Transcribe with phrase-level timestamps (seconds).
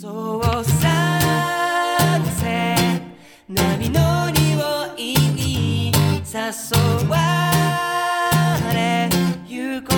[0.00, 0.86] そうさ
[2.38, 2.78] せ
[3.48, 5.14] 波乗りをい
[5.88, 7.16] い誘わ
[8.72, 9.08] れ
[9.48, 9.88] ゆこ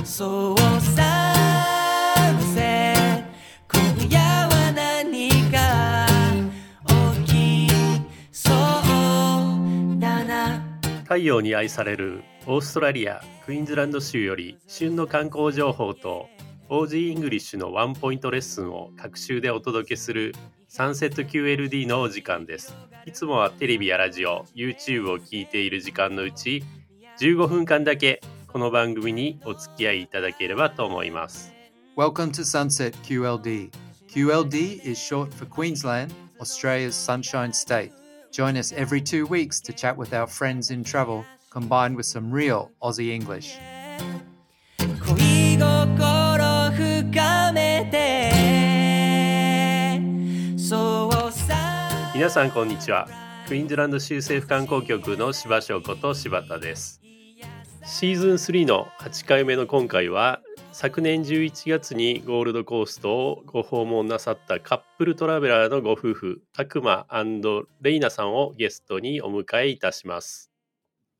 [0.00, 1.24] うそうさ
[2.54, 2.84] せ
[3.72, 6.06] 今夜は何か
[7.26, 7.32] 起
[7.66, 7.68] き
[8.30, 10.62] そうだな
[11.02, 14.36] 太陽に愛されるオーストラリアクイーンズランド州よ。
[14.36, 16.28] り旬の観光情報と
[16.70, 20.32] OG イングリッシュのワンポイントレッスンを各週でお届けする
[20.68, 22.72] サンセット QLD のお時間です
[23.06, 26.62] いつもはテレビやラジオ YouTube を聞いている時間のうち
[27.18, 31.52] 15分間だけこの番組にお付き合いいただければと思います
[31.96, 33.72] Welcome to Sunset QLD.
[34.08, 37.90] QLD is short for Queensland, Australia's sunshine state.
[38.30, 42.30] Join us every two weeks to chat with our friends in travel, combined with some
[42.30, 43.58] real Aussie English.
[52.20, 53.08] 皆さんこんにちは
[53.48, 57.00] クイーンズランド州政府観光局の柴翔子と柴田です
[57.86, 67.06] シーズン3の8回目の今回は昨年11月にゴールドコーストをご訪問なさったカップルトラベラーのご夫婦たくま
[67.80, 70.50] レイナさんをゲストにお迎えいたします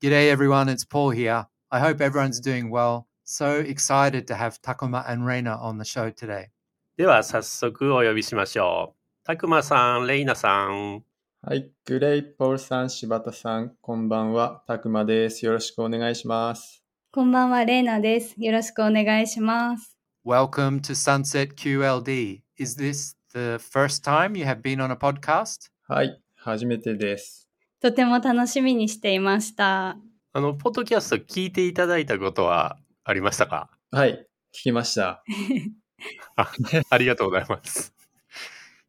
[0.03, 1.47] G'day everyone, it's Paul here.
[1.71, 3.07] I hope everyone's doing well.
[3.25, 6.49] So excited to have Takuma and Reina on the show today.
[6.95, 11.03] では早速お呼びしましょうたくまさんレイナさん
[11.43, 11.71] はい。
[11.85, 14.63] グレイポールさん、柴田さん、こんばんは。
[14.67, 15.43] たくまです。
[15.45, 16.83] よろしくお願いします。
[17.11, 18.35] こんばんは、レイナです。
[18.37, 19.97] よろしくお願いします。
[20.23, 22.41] Welcome to Sunset QLD.
[22.57, 25.71] Is this the first time you have been on a podcast?
[25.87, 26.21] はい。
[26.35, 27.49] 初めてです。
[27.79, 29.97] とても楽しみにしていました。
[30.33, 33.69] あのポッドキャスト聞いていただいたことはありましたか？
[33.91, 34.27] はい。
[34.53, 35.23] 聞きました。
[36.35, 36.51] あ
[36.89, 37.93] ありがとうございます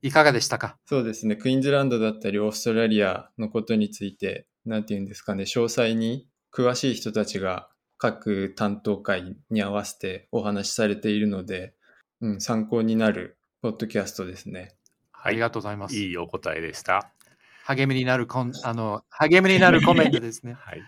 [0.03, 0.77] いかがでしたか？
[0.86, 1.36] そうですね。
[1.36, 7.68] クイーンズランドだったり、オーストラリアのことについて、なんていうんですかね、詳細に詳しい人たちが
[7.98, 11.74] 各担当会に合わせてお話しされているので、
[12.20, 14.74] うん、参考になるポッドキャストですね。
[15.12, 15.95] はいありがとうございます。
[15.95, 17.12] いいお答えでした
[17.64, 20.55] 励みになるコンあの励みになるコメントですね。
[20.58, 20.83] はい。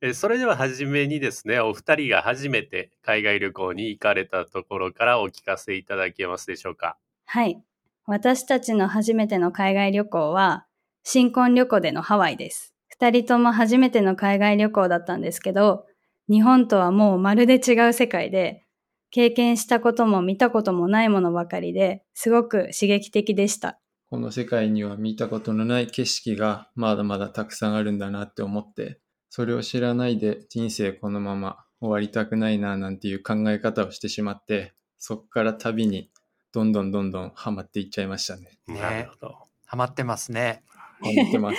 [0.00, 6.96] えそれでは初めにですね、お二人が初めて海外旅行に行かれたところからお聞かせいただけますでしょうか？
[7.26, 7.62] はい。
[8.12, 10.66] 私たちの初めての海外旅行は、
[11.04, 12.74] 新婚旅行でのハワイです。
[12.88, 15.86] 二人とも初めての海外旅行だったんですけど、
[16.28, 18.66] 日本とはもうまるで違う世界で、
[19.12, 23.78] 経験したことも見たこともないものばかりで、すごく刺激的でした。
[24.10, 36.10] この世界には見たことのない景色がまだまだたくさんあるんだなって思って、それを知らないで人生このまま終わりたくないななんていう考え方をしてしまって、そこから旅に
[36.52, 38.58] どんどんどんどんハマっていっちゃいましたね。
[38.66, 39.38] ねなるほど。
[39.66, 40.62] ハマってますね。
[40.68, 41.56] ハマってます。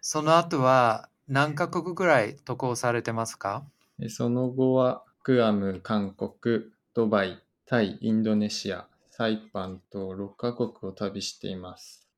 [0.02, 3.64] その後は何カ国ぐらい渡航されてますか？
[3.98, 6.64] でその後はグアム、韓国、
[6.94, 12.08] ドバイ、タイ、インドネシア、サイパンと6カ国を旅しています。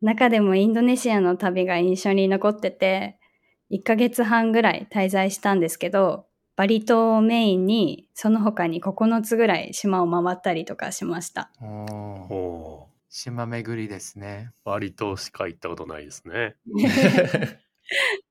[0.00, 3.18] 中でもインドネシアの旅が印象に残ってて、
[3.70, 6.27] 1ヶ月半ぐらい滞在したんですけど、
[6.58, 11.52] バリ島をメインに、その他に9つぐらい島を回ったりとかしました。
[11.62, 14.50] お島巡りですね。
[14.66, 16.56] ー割としか行ったことないですね。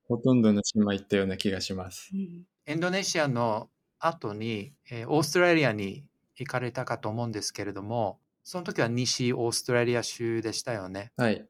[0.08, 2.10] ほとんどの島行ったような気がします。
[2.14, 6.04] インドネシアの後に、えーオーストラリアに
[6.36, 11.12] 行かれたかと思うんですけれども、その時は西オーストラリア州でしたよね。
[11.16, 11.48] はい。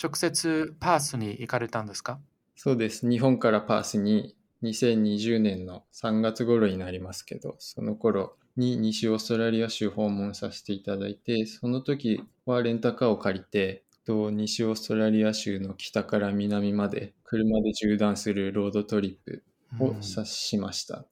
[0.00, 2.20] 直接パースに行かれたんですか？
[2.54, 3.10] そうです。
[3.10, 19.42] 日本からパースに2020年の3月頃になりますけど、その頃に西オーストラリア州訪問させていただいて、その時はレンタカーを借りて、と西オーストラリア州の北から南まで車で縦断するロードトリップ
[19.80, 21.06] をさしました。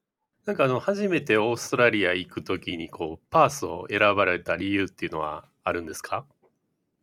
[0.45, 6.27] なんかあの初めてオーストラリア行くときにこうパースを選ばれた理由っていうのはあるんですか？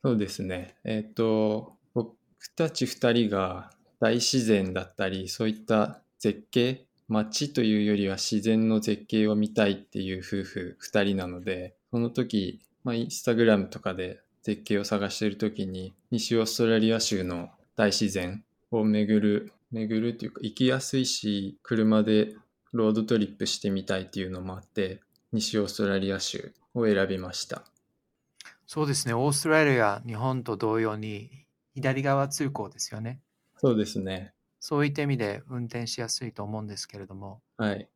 [0.04, 0.76] そうですね。
[0.84, 2.16] えっ、と、僕
[2.56, 22.36] たち二人が大自然だったり、そういった絶景、街というよりは自然の絶景を見たいっていう夫婦二人なので、その時、まあ、インスタグラムとかで絶景を探している時に、西オーストラリア州の大自然を巡る、巡るっていうか、行きやすいし、車で
[22.74, 25.00] ロードトリップしてみたいっていうのもあって、
[25.32, 27.64] 西オーストラリア州を選びました。
[28.68, 29.14] そうですね。
[29.14, 33.20] オーストラリア、日本と同様に左側通行ですよね。
[33.58, 34.34] そうですね。
[34.60, 37.90] そういった意味で運転しやすいと思うんですけれども、はい。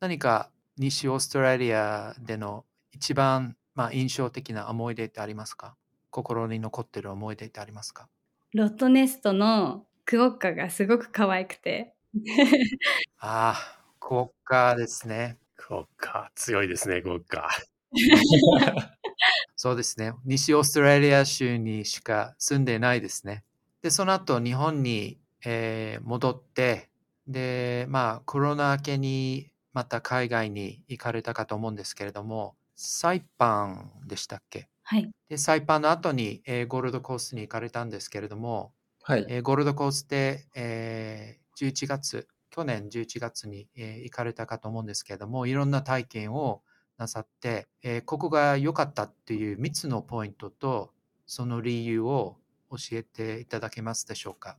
[0.00, 5.76] 何か西オーストラリアでの一番、まあ、印象的な思い出ってありますか？
[6.10, 8.08] 心に残ってる思い出ってありますか？
[8.52, 11.94] ロットネストのクオッカがすごく可愛くて。
[13.18, 15.38] ああ、クオッカですね。
[15.56, 17.48] クオッカー、強いですね、クオッカ
[19.56, 20.12] そうですね。
[20.24, 23.44] 西オーストラリア州にしか住んでないですね。
[23.80, 26.90] で、その後日本に、えー戻って、
[27.26, 34.68] で、まあコロナ明けにまた海外に行かれたかと思うんですけれども、サイパンでしたっけ？
[34.82, 35.12] はい。
[35.28, 39.28] で、サイパンの後に、えーゴールドコーストに行かれたんですけれども、はい。
[39.28, 46.62] えーゴールドコーストで、えー11月、去年11月に、えー行かれたかと思うんですけれども、いろんな体験を
[46.98, 50.94] なさって、えーここが良かったっていう3つのポイントと、
[51.26, 52.38] その理由を
[52.70, 54.58] 教えていただけますでしょうか？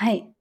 [0.00, 0.32] はい。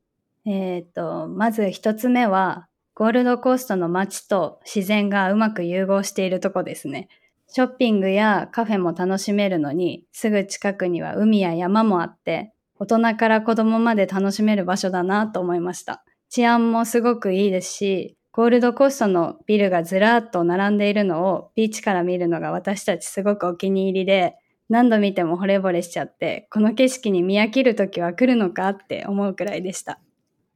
[0.45, 7.09] えっ、と、まず一つ目は、ゴールドコーストの街と自然がうまく融合しているとこですね。
[7.49, 16.05] ショッピングやカフェも楽しめるのに、すぐ近くには海や山もあって、大人から子供まで楽しめる場所だなと思いました。
[16.29, 24.37] 治安もすごくいいですし、ゴールドコーストのビルがずらーっと並んでいるのをビーチから見るのが私たちすごくお気に入りで、
[24.69, 29.99] 何度見ても惚れ惚れしちゃって、この景色に見飽きる時は来るのかって思うくらいでした。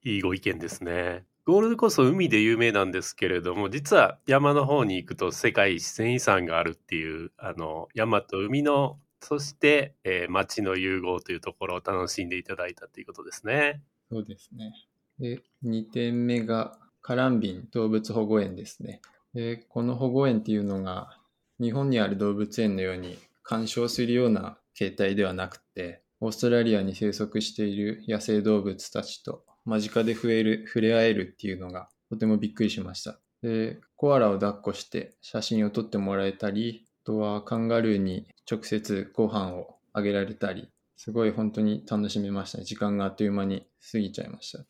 [0.05, 0.09] ー。
[0.11, 1.25] いいご意見ですね。
[1.45, 13.81] ゴールドコースト海で有名なんですけれども、実は山の方に行くと世界自然遺産があるっていう、あの、山と海の、そして、えー街の融合というところを楽しんでいただいたということですね。
[14.11, 14.73] そうですね。
[15.19, 19.01] で、2点目がカランビン動物保護園ですね。
[19.33, 21.17] で、この保護園っていうのが
[21.59, 33.19] 日本にある動物園のように鑑賞するような形態ではなくて、オーストラリアに生息している野生動物たちと間近で触れる触れ合えるっていうのがとてもびっくりしました。
[33.41, 42.63] で、コアラを抱っこして写真を撮ってもらえたり、あとはカンガルーに直接ご飯をあげられたり、すごい本当に楽しめましたね。
[42.63, 44.63] 時間があっという間に過ぎちゃいました。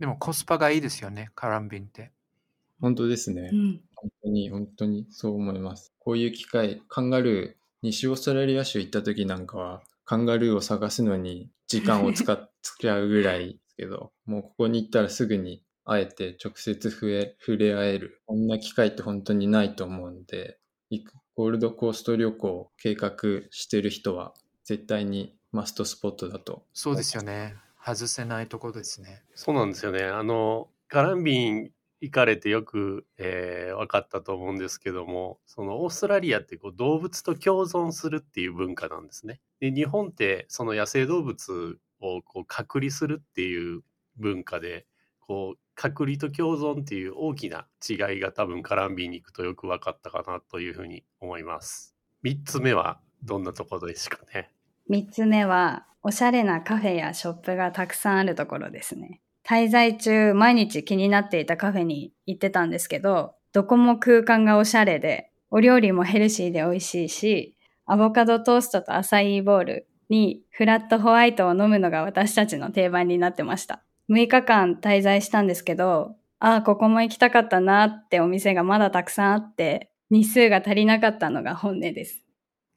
[0.00, 2.12] でもコスパがいいですよね、カランビンって。
[2.80, 3.50] 本当ですね。
[3.52, 3.80] うん。
[3.94, 5.92] 本当に、本当にそう思います。
[5.98, 12.50] こういう機会、カンガルー、西オーストラリア州行った時なんかは、カンガルーを探すのに時間を使っ
[12.80, 18.22] ちゃうぐらいですけど、もうここに行ったらすぐに会えて直接触れ触れ合える。
[18.24, 20.58] こんな機会って本当にないと思うんで、
[20.88, 23.18] 行くゴールドコースト旅行を計画
[23.50, 24.32] してる人は、
[24.64, 26.64] 絶対にマストスポットだと。
[26.72, 27.54] そうですよね。
[27.84, 29.22] 外せないところですね。
[29.34, 30.04] そうなんですよね。
[30.04, 39.40] あの、カランビン行かれてよく、えー分かったと思うんですけども、そのオーストラリアってこう動物と共存するっていう文化なんですね。
[39.60, 43.82] で、日本ってその野生動物をこう隔離するっていう
[44.16, 44.86] 文化で、
[45.20, 51.94] こう隔離と共存っていう大きな違いが多分カランビンに行くとよく分かったかなというふうに思います。
[52.22, 54.52] 三つ目はどんなところですかね。
[54.88, 59.22] 三つ目は、おしゃれなカフェやショップがたくさんあるところですね。
[59.46, 67.56] 滞在中、毎日気になっていたカフェに行ってたんですけど、どこも空間がおしゃれで、お料理もヘルシーで美味しいし、
[67.86, 73.82] アボカドトーストとアサイーボールにフラットホワイトを飲むのが私たちの定番になってました。
[74.10, 82.24] 6日間滞在したんですけど、ああ、ここも行きたかったなってお店がまだたくさんあって、日数が足りなかったのが本音です。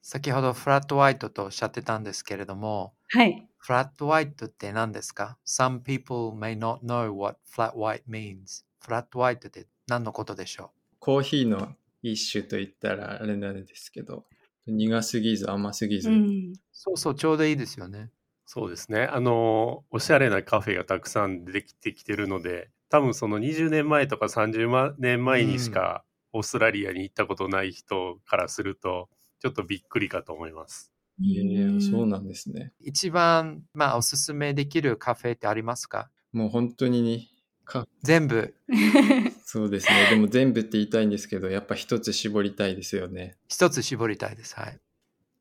[0.01, 3.47] 先ほどフラットホワイトとおっしゃってたんですけれども、はい。
[3.67, 8.63] フラットホワイトって何ですか ?Some people may not know what flat white means.
[8.79, 14.24] フラットホワイトって何のことでしょコーヒーの一種と言ったらあれなんですけど、
[14.67, 16.53] 苦すぎず甘すぎず、うん。
[16.53, 18.09] うそうそう、ちょうどいいですよね。
[18.45, 19.01] そうですね。
[19.01, 29.09] あの、おしゃれなカフェがたくさんできてきてるので、多分その20年前とか30年前にしかオーストラリアに行ったことない人からすると、
[29.41, 30.93] ちょっとびっくりかと思います。
[31.19, 32.74] ええそうなんですね。
[32.79, 36.09] 一番、まあ、おすすめできるカフェってありますか？
[36.31, 37.27] もう本当にね
[37.65, 38.55] か全部、
[39.43, 40.09] そうですね。
[40.09, 43.36] でも全部って言いたいんですけど、やっぱ一つ絞りたいですよね。
[43.47, 44.55] 一つ絞りたいです。
[44.55, 44.67] はい。
[44.67, 44.79] やっ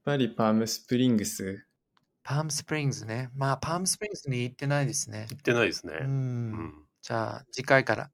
[0.05, 1.65] ぱりパームスプリングス。
[2.23, 3.31] パームスプリングスね。
[3.35, 5.27] まあ、パームスプリングスに行ってないですね。
[5.31, 5.95] 行ってないですね。
[6.01, 6.05] う。
[6.05, 6.75] うんん。
[7.01, 8.11] じゃあ、次回から。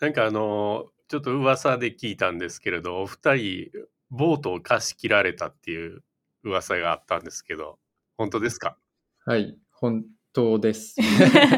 [0.00, 3.70] なんかあの、ちょっと噂で聞いたんですけれど、お二人、
[4.10, 6.02] ボートを貸し切られたっていう
[6.44, 7.78] 噂があったんですけど、
[8.16, 8.76] 本当ですか？
[9.24, 10.96] はい、本当です。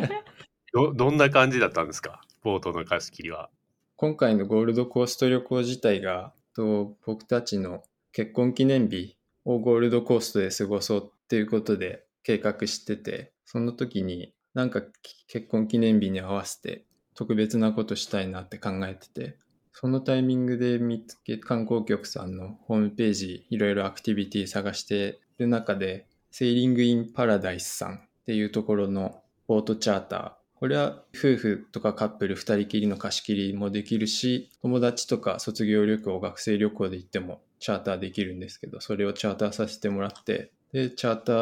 [0.73, 2.23] ど、どんな感じだったんですか？
[2.43, 3.51] ボートの貸し切りは。
[3.97, 19.39] 今回のゴールドコースト旅行自体が、と僕たちの結婚記念日をゴールドコーストで過ごそうっていうことで計画してて、その時になんかき結婚記念日に合わせて特別なことしたいなって考えてて、
[19.79, 30.33] そのタイミングで見つけ、観光局さんのホームページ、いろいろアクティビティ探してる中で、セーリングインパラダイスさんっていうところのボートチャーター。
[30.55, 41.33] これは夫婦とかカップル二人きりの貸し切りもできるし、友達とか卒業旅行、学生旅行で行ってもチャーターできるんですけど、それをチャーターさせてもらって、で、チャータ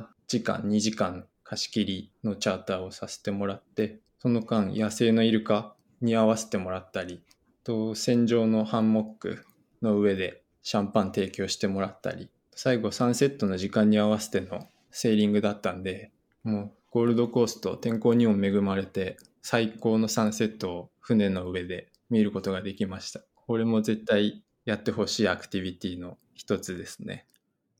[0.00, 7.22] ー時間2時間貸し切りのチャーターをさせてもらって、その間野生のイルカに合わせてもらったり、
[7.68, 9.44] と船上のハンモック
[9.82, 16.10] の上でシャンパン提供してもらったり、最後サンセットの時間に合わせてのセーリングだったんで、
[16.44, 23.20] もうゴールドコースト天候にも恵まれて最高のサンセットを船の上で見ることができました。
[23.34, 27.26] これも絶対やってほしいアクティビティの一つですね。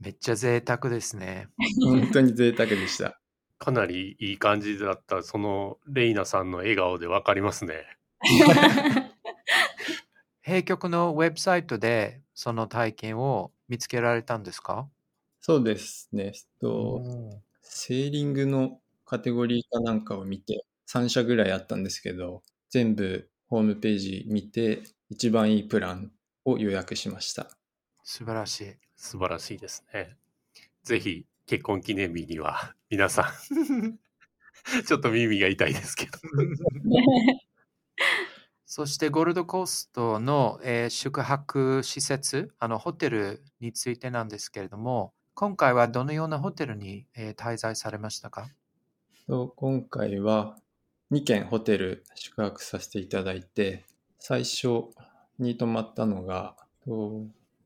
[0.01, 1.49] めっちゃ贅沢ですね。
[1.83, 3.19] 本当に贅沢でした。
[3.59, 7.87] かなりいい感じだった、そのレイナさんの笑顔でわかりますね。
[10.49, 14.89] 閉局のウェブサイトでその体験を見つけられたんですか？
[15.43, 16.25] そうですね。
[16.25, 17.03] えっと
[17.63, 26.11] セーリングのカテゴリーかなんかを見て、3社ぐらいあったんですけど、全部ホームページ見て、一番いいプラン
[26.47, 27.51] を予約しました。
[28.03, 28.75] 素晴らしい。
[28.97, 30.17] 素晴らしいですね。
[30.83, 33.99] ぜひ結婚記念日には皆さん
[34.87, 36.13] ちょっと耳が痛いですけど。
[38.71, 48.51] そしてゴールドコーストの、えー宿泊施設、あのホテルについてなんですけれども、今回はどのようなホテルに、えー滞在されましたか？
[49.27, 50.59] 今回は
[51.11, 53.87] 2軒ホテル宿泊させていただいて、
[54.19, 54.85] 最初
[55.39, 56.57] に泊まったのが、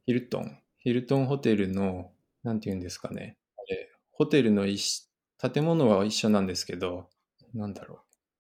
[0.06, 0.58] ヒルトン。
[0.78, 3.36] ヒルトンホテルの、なんて言うんですかね。
[3.56, 7.08] あれホテルの一建物は一緒なんですけど、
[7.54, 7.98] なんだろう。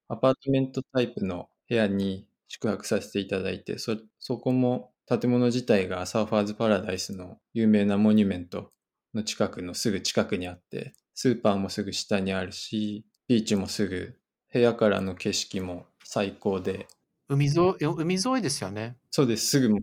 [0.08, 8.72] アパートメントタイプの部屋に宿泊させていただいて、そ、そこも建物自体がサーファーズパラダイスの有名なモニュメント
[9.14, 14.18] の近くのすぐ近くにあって、スーパーもすぐ下にあるし、ビーチもすぐ、
[14.52, 16.88] 部屋からの景色も最高で、
[17.28, 18.98] 海沿い海沿いですよね。
[19.10, 19.74] そうです、すぐ、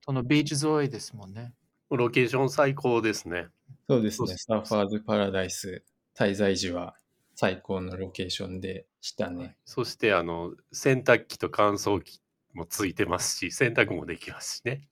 [0.00, 1.54] そのビーチ沿いですもんね。
[1.90, 3.48] ロケーション最高ですね。
[3.88, 5.84] そうですね、すサーファーズパラダイス
[6.18, 6.96] 滞在時は
[7.36, 9.58] 最高のロケーションでしたね。
[9.66, 12.22] そしてあの洗濯機と乾燥機
[12.54, 14.88] もついてますし、 洗濯もできますしね。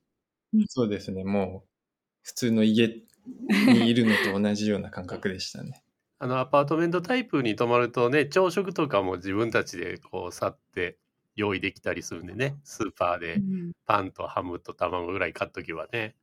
[0.68, 1.68] そうですね、もう
[2.22, 5.82] 普通の家にいるのと同じような感覚でしたね。
[6.20, 10.98] あのアパートメントタイプに泊まるとね、朝食とかも自分たちでこう去って
[11.34, 13.40] 用意できたりするんでね、スーパーで
[13.86, 16.14] パンとハムと卵ぐらい買っとけばね。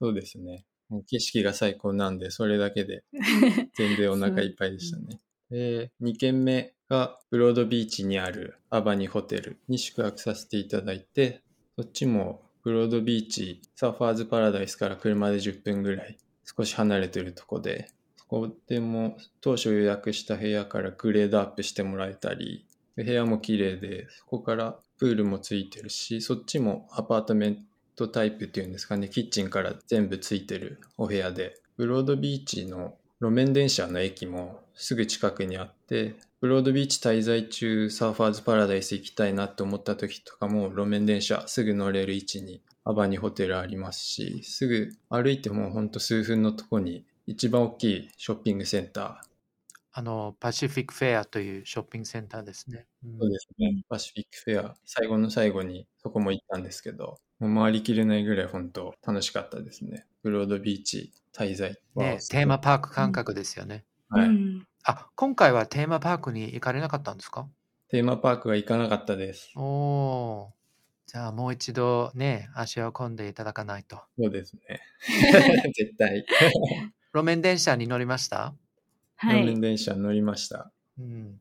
[0.00, 0.66] そうですね。
[0.88, 3.04] もう景色が最高なんで、それだけで
[3.74, 5.20] 全然お腹いっぱいでしたね。
[5.52, 11.42] で、2軒目がブロードビーチにあるアバニホテルに宿泊させていただいて、
[11.76, 22.64] そっちもブロードビーチ、サーファーズパラダイスから車で10分ぐらい少し離れてるとこで、そこでも当初予約した部屋からグレードアップしてもらえたり、
[22.96, 49.14] 部屋も綺麗で、そこからプールもついてるし、そっちもアパートメントタイプっていうんですかね、キッチンから全部ついてるお部屋で、ブロードビーチの路面電車の駅もすぐ近くにあって、ブロードビーチ滞在中、サーファーズパラダイス行きたいなって思った時とかも、路面電車すぐ乗れる位置にアバニホテルありますし、すぐ歩いてもほんと数分のとこに一番大きいショッピングセンター、
[49.92, 52.86] あの、パシフィックフェアというショッピングセンターですね。
[53.04, 53.84] うんそうですね。
[53.88, 60.06] パシフィックフェア、最後の最後にそこも行ったんですけど、もう回りきれないぐらい本当楽しかったですね。
[60.24, 63.84] ブロードビーチ滞在はね、テーマパーク感覚ですよね。
[64.08, 67.48] はい、うんあ、今回はテーマパークに行かれなかったんですか？
[67.88, 69.50] テーマパークは行かなかったです。
[69.56, 70.62] おおー。
[71.12, 74.00] じゃあもう一度ね、足を込んでいただかないと。
[74.18, 74.80] そうですね。
[75.76, 76.24] 絶対。
[77.14, 78.54] 路面電車に乗りました？
[79.16, 79.60] はい路面。
[79.60, 80.72] 電車乗りました。
[80.98, 81.40] うん。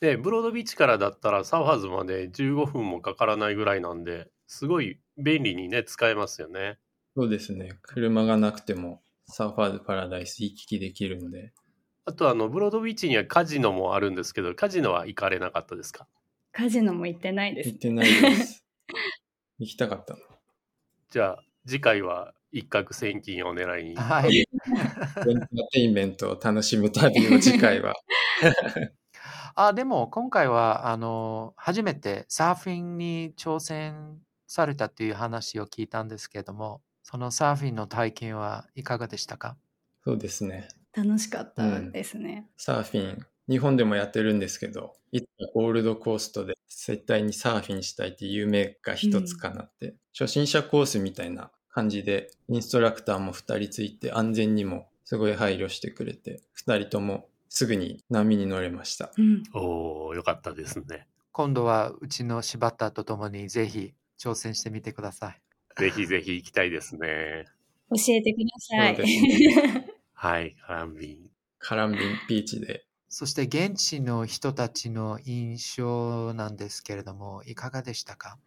[0.00, 6.78] で、ブロードビーチからだったらサーファーズまで15分もかからないぐらいなんで、すごい便利にね、使えますよね。
[7.16, 7.78] そうですね。
[7.82, 11.52] 車がなくてもサーファーズパラダイス行き来できるので、
[12.04, 16.06] あとあの、ブロードビーチにはカジノもあるんですけど、カジノは行かれなかったですか？
[16.52, 17.78] カジノも行ってないです行っ。
[17.78, 18.64] てないです。
[19.58, 20.20] 行きたかったの。
[21.10, 23.96] じゃあ、次回は一攫千金を狙いに。
[23.96, 24.36] はい。
[24.38, 24.44] エン
[25.40, 27.94] ターテインメントを楽しむ旅を次回は。
[29.54, 39.56] あ、でも今回は、あの、初めてサーフィンに挑戦されたっていう話を聞いたんですけれども、そのサーフィンの体験はいかがでしたか？
[40.04, 40.68] そうですね。
[40.94, 42.46] 楽しかったですね。
[42.56, 59.10] サーフィン日本でもやってるんですけど、いつかゴールドコーストで絶対にサーフィンしたいっていう夢が一つかなって、初心者コースみたいな感じで、インストラクターも二人ついて安全にもすごい配慮してくれて、二人ともすぐに波に乗れました。
[59.18, 59.42] うん。
[59.54, 61.08] おおよかったですね。
[61.32, 65.40] 今度はうちの柴田と共にぜひ挑戦してみてください。
[65.78, 67.46] ぜひぜひ行きたいですね。
[67.90, 68.96] 教えてください。
[68.96, 71.30] そうですはい、カランビン。
[71.58, 72.84] カランビンビーチで。
[73.08, 78.38] そして現地の人たちの印象なんですけれども、いかがでしたか？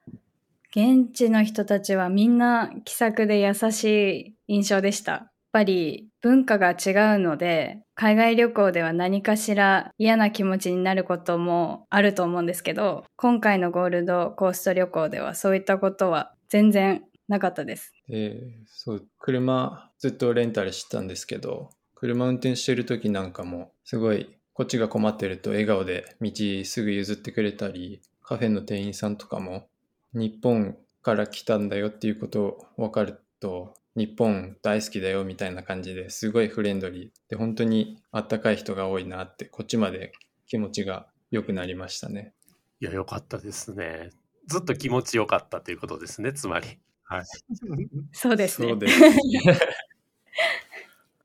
[0.76, 5.12] 現地の人たちはみんな気さくで優しい印象でした。
[5.12, 6.74] やっぱり文化が違
[7.16, 17.94] うので、海外旅行では何かしら嫌な気持ちになることもあると思うんですけど、今回のゴールドコースト旅行ではそういったことは全然なかったです。
[18.08, 26.32] で、そう、車ずっとレンタルしてたんですけど、車運転してる時なんかも、すごい、こっちが困ってると笑顔で道
[26.64, 29.68] すぐ譲ってくれたり、カフェの店員さんとかも、
[30.14, 40.12] 日本から来たんだよっていうことを分かると、日本大好きだよみたいな感じですごいフレンドリーで、本当にあったかい人が多いなって、こっちまで
[40.48, 42.34] 気持ちが良くなりましたね。
[42.82, 44.10] いや、よかったですね。
[44.48, 46.68] ずっと気持ちよかったということですね、つまり。
[47.06, 47.26] はい。
[48.12, 48.70] そうですね。
[48.70, 49.10] そうですね。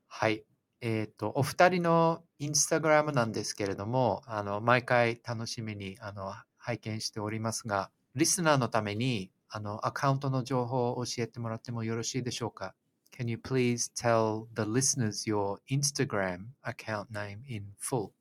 [0.07, 0.43] はい。
[0.81, 12.75] えっ、と、お二人のインスタグラムなんですけれども、あの、毎回楽しみに、あの、拝見しておりますが、リスナーのために、あの、アカウントの情報を教えてもらってもよろしいでしょうか
[13.11, 18.11] ？Can you please tell the listeners your Instagram account name in full?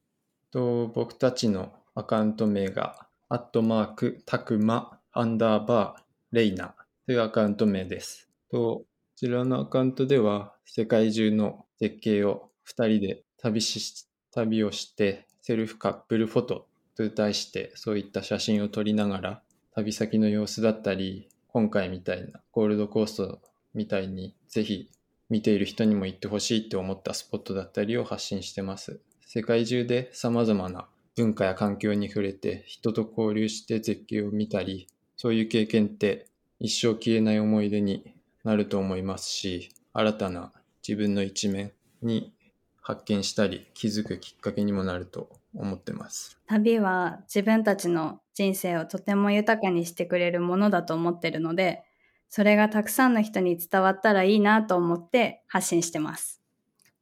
[0.50, 6.02] と僕たちのアカウント名が、アットマーク、たくま、アンダーバー、
[6.32, 6.74] レイナ
[7.10, 8.28] というアカウント名です。
[8.52, 8.86] と、こ
[9.16, 19.42] ちらのアカウントでは、世界中の絶景を2人で旅し、旅をして、セルフカップルフォトと題して、そういった写真を撮りながら、
[19.74, 23.40] 旅先の様子だったり、今回みたいなゴールドコースト
[23.74, 24.88] みたいに、ぜひ
[25.28, 29.00] 見ている人にも行ってほしいって思ったスポットだったりを発信してます。
[29.26, 36.29] 世界中で様々な文化や環境に触れて人と交流して絶景を見たり、そういう経験って
[36.60, 40.52] 一生消えない思い出になると思いますし、新たな
[40.86, 42.34] 自分の一面に
[42.82, 46.38] 発見したり気づくきっかけにもなると思ってます。
[46.46, 51.82] 旅は自分たちの人生をとても豊かにしてくれるものだと思ってるので、
[52.28, 56.42] それがたくさんの人に伝わったらいいなと思って発信してます。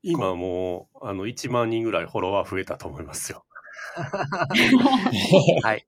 [0.03, 3.45] 今もう、あの、1万人ぐらいフォロワー増えたと思いますよ。
[5.65, 5.85] はい。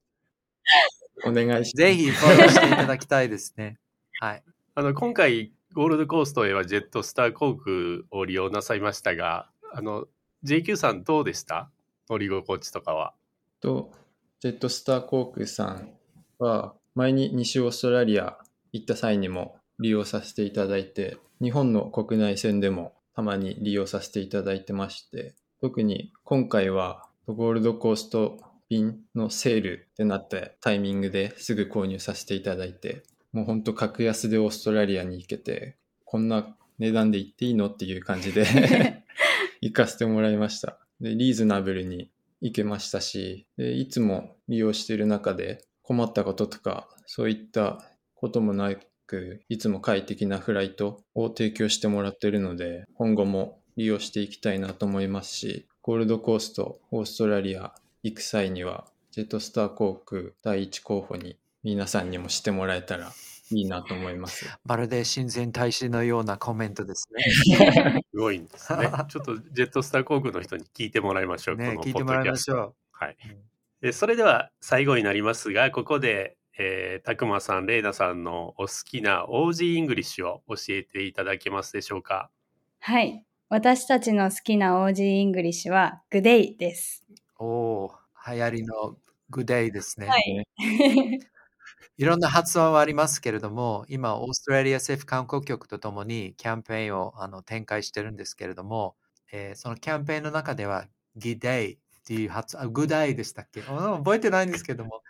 [1.24, 1.70] お願いします。
[1.72, 3.78] ぜひフォローしていただきたいですね。
[4.20, 4.42] はい。
[4.74, 10.06] あの、今回、ゴールドコーストへはジェットスター航空を利用なさいましたが、あの、
[10.44, 11.70] JQ さんどうでした？
[12.08, 13.14] 乗り心地とかは。
[13.60, 13.92] と、
[14.40, 15.92] ジェットスター航空さん
[16.38, 18.38] は、前に西オーストラリア
[18.72, 33.02] 行った際にも利用させていただいて、日本の国内線でもたまに利用させていただいてまして、特に今回はゴールドコースト便のセールってなったタイミングですぐ購入させていただいて、
[33.32, 39.04] もうほんと格安でオーストラリアに行けて、こんな値段で行っていいのっていう感じで
[39.60, 40.78] 行かせてもらいました。
[41.00, 48.72] で、リーズナブルに行けましたし、でいつも利用している中で困ったこととか、そういったこともな
[49.06, 63.12] く、いつも快適なフライトを提供してもらっているので、今後も利用していきたいなと思いますし、ゴールドコースト、オーストラリア行く際には、ジェットスター航空第一候補に皆さんにもしてもらえたら
[63.50, 64.46] いいなと思います。
[64.64, 67.22] まるで親善大使のようなコメントですね。
[68.10, 68.88] すごいんですね。
[69.08, 71.56] ちょっとジェットスター航空の人に聞いてもらいましょう。
[71.56, 73.16] ねこの聞いてもらいましょうはい。
[73.80, 82.30] でそれでは最後になりますが、ここで、えー、たくまさん、れいなさんのお好きな OG イングリッシュを教えていただけますでしょうか？
[82.80, 83.24] はい。
[83.48, 87.04] 私たちの好きな OG English は Good Day です。
[87.42, 87.46] お
[87.86, 87.92] お、
[88.28, 88.96] 流行りの
[89.30, 90.06] グデイですね。
[90.08, 90.46] はい。
[91.98, 98.94] いろんな発音はありますけれども、今、オーストラリア政府観光局とともにキャンペーンをあの展開してるんですけれども、
[99.32, 103.62] えーそのキャンペーンの中では、ギデイっていう発音、あ、グダイでしたっけ？
[103.68, 105.02] あ覚えてないんですけども、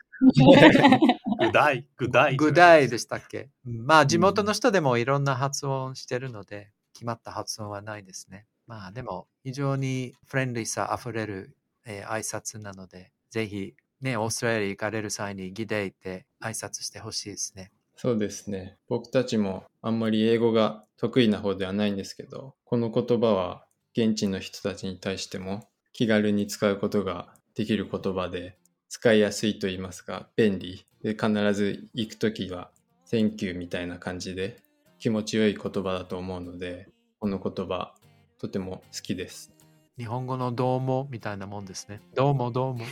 [1.40, 2.36] グダイ、グダイ。
[2.36, 3.50] グダイでしたっけ？
[3.66, 8.46] うんまあ、地元の人でもいろんな発音してるので、決まった発音はないですね。
[8.66, 17.70] まあ、でも、非常にフレンリーさあふれる、えー挨拶なので、ぜひ、ね、オーストラリア行かれる際にギデイって挨拶してほしいですね。
[17.96, 18.78] そうですね。
[18.88, 28.56] 僕たちもあんまり英語が得意な方ではないんですけど、この言葉は現地の人たちに対しても気軽に使うことができる言葉で、
[28.88, 30.84] 使いやすいと言いますか、便利。
[31.02, 32.70] で、必ず行くときは、
[33.10, 34.56] Thank you みたいな感じで
[34.98, 36.88] 気持ちよい言葉だと思うので、
[37.18, 37.94] この言葉、
[38.38, 39.59] とても好きです。
[40.00, 42.00] 日本語のどうもみたいなもんですね。
[42.14, 42.86] どうもどうも。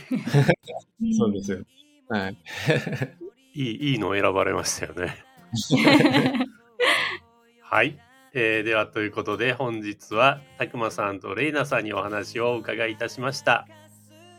[1.17, 1.57] そうですよ。
[2.07, 2.37] はい。
[3.55, 5.15] いいいいのを選ばれましたよね。
[7.63, 7.97] はい。
[8.35, 13.67] えーではということで本日はたくまさんとレイナさんにお話をお伺いいたしました、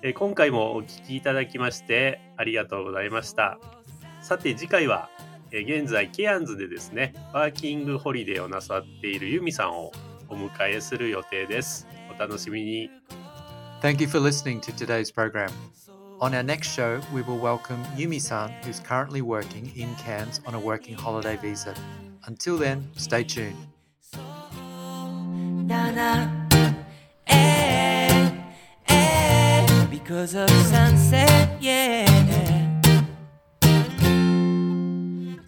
[0.02, 3.58] えー今回もお聞きいただきましてありがとうございました
[4.20, 5.10] さて次回は、
[5.50, 9.90] えー現在ケアンズでですねワーキングホリデーをなさっているユミさんを
[10.28, 12.89] お迎えする予定ですお楽しみに
[13.81, 15.49] Thank you for listening to today's program.
[16.21, 20.55] On our next show, we will welcome Yumi san, who's currently working in Cairns on
[20.55, 21.73] a working holiday visa.
[22.25, 23.55] Until then, stay tuned.
[25.67, 26.47] だな
[27.27, 32.05] えーえー Because of sunset yeah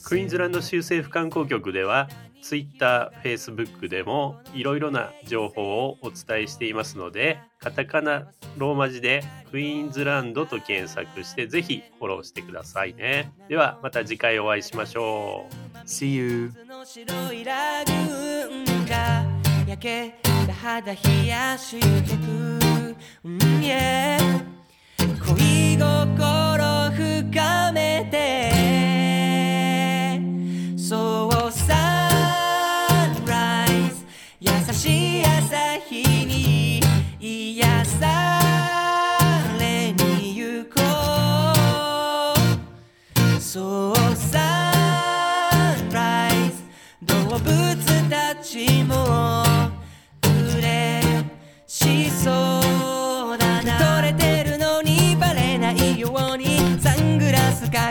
[0.04, 2.10] クイーンズランド州政府観光局では
[2.43, 8.27] Twitter、Facebook でもいろいろな情報をお伝えしていますのでカタカナ
[8.59, 13.33] ローマ字でクイーンズランドと検索してぜひフォローしてくださいね。
[13.49, 15.79] ではまた次回お会いしましょう。
[15.87, 16.53] See you.
[16.67, 19.25] の白いラグーンが
[19.69, 22.23] 焼けた肌冷やしてく、
[23.25, 24.19] うん、yeah
[24.99, 28.52] 恋心深めて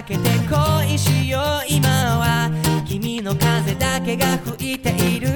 [0.02, 1.42] かけて恋しよう。
[1.70, 1.88] 今
[2.18, 2.50] は
[2.88, 5.28] 君の風だけが吹いている。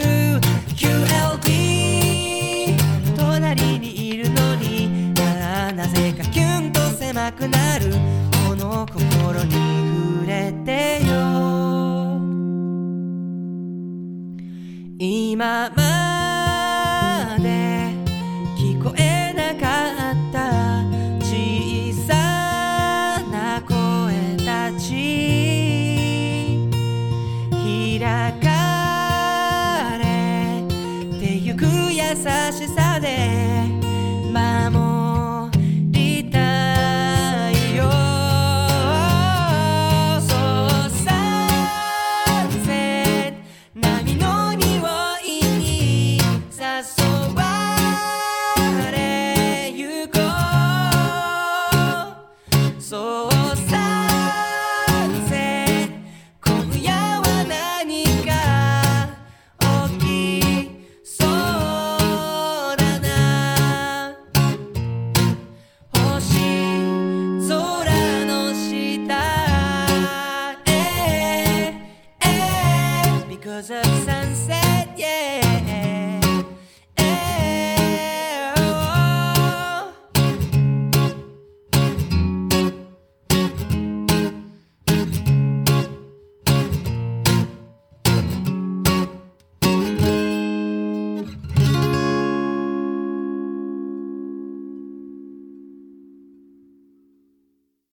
[0.76, 2.76] QLD
[3.16, 5.14] 隣にいるのに。
[5.14, 7.94] ななぜかキュンと狭くなる。
[8.48, 11.14] この心に触れてよ。
[14.98, 15.95] 今ま